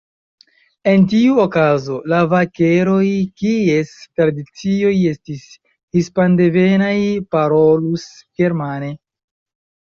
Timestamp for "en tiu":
0.91-1.33